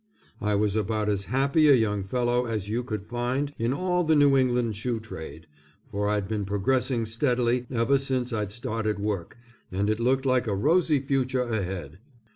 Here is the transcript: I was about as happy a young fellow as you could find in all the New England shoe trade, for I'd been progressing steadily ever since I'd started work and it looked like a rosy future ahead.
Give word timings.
I 0.41 0.55
was 0.55 0.75
about 0.75 1.09
as 1.09 1.25
happy 1.25 1.67
a 1.67 1.75
young 1.75 2.03
fellow 2.03 2.47
as 2.47 2.67
you 2.67 2.83
could 2.83 3.03
find 3.05 3.53
in 3.59 3.71
all 3.71 4.03
the 4.03 4.15
New 4.15 4.35
England 4.35 4.75
shoe 4.75 4.99
trade, 4.99 5.45
for 5.91 6.09
I'd 6.09 6.27
been 6.27 6.43
progressing 6.43 7.05
steadily 7.05 7.67
ever 7.69 7.99
since 7.99 8.33
I'd 8.33 8.49
started 8.49 8.97
work 8.97 9.37
and 9.71 9.91
it 9.91 9.99
looked 9.99 10.25
like 10.25 10.47
a 10.47 10.55
rosy 10.55 10.99
future 10.99 11.43
ahead. 11.43 11.99